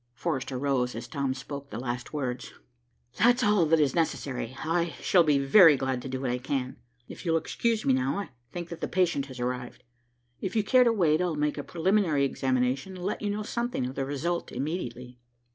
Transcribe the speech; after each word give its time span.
Forrester 0.15 0.57
rose 0.57 0.95
as 0.95 1.07
Tom 1.07 1.35
spoke 1.35 1.69
the 1.69 1.77
last 1.77 2.11
words. 2.11 2.53
"That's 3.19 3.43
all 3.43 3.67
that 3.67 3.79
is 3.79 3.93
necessary. 3.93 4.55
I 4.63 4.95
shall 4.99 5.21
be 5.23 5.37
very 5.37 5.77
glad 5.77 6.01
to 6.01 6.09
do 6.09 6.19
what 6.19 6.31
I 6.31 6.39
can. 6.39 6.77
If 7.07 7.23
you'll 7.23 7.37
excuse 7.37 7.85
me 7.85 7.93
now, 7.93 8.17
I 8.17 8.29
think 8.51 8.69
that 8.69 8.81
the 8.81 8.87
patient 8.87 9.27
has 9.27 9.39
arrived. 9.39 9.83
If 10.39 10.55
you 10.55 10.63
care 10.63 10.85
to 10.85 10.91
wait, 10.91 11.21
I'll 11.21 11.35
make 11.35 11.59
a 11.59 11.63
preliminary 11.63 12.25
examination 12.25 12.95
and 12.95 13.05
let 13.05 13.21
you 13.21 13.29
know 13.29 13.43
something 13.43 13.85
of 13.85 13.93
the 13.93 14.03
result 14.03 14.51
immediately." 14.51 15.19